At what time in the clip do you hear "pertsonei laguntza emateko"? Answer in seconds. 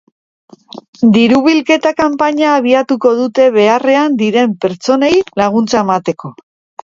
4.65-6.35